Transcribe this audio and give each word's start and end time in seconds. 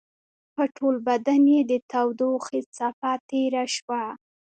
په 0.55 0.63
ټول 0.75 0.95
بدن 1.07 1.43
يې 1.53 1.61
د 1.71 1.73
تودوخې 1.91 2.61
څپه 2.75 3.11
تېره 3.29 3.63
شوه. 3.75 4.03